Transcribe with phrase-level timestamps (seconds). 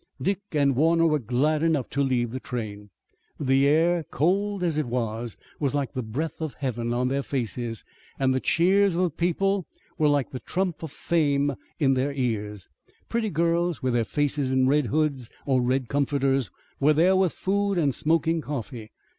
[0.19, 2.89] Dick and Warner were glad enough to leave the train.
[3.39, 7.83] The air, cold as it was, was like the breath of heaven on their faces,
[8.17, 9.67] and the cheers of the people
[9.99, 12.67] were like the trump of fame in their ears.
[13.09, 16.49] Pretty girls with their faces in red hoods or red comforters
[16.79, 18.89] were there with food and smoking coffee.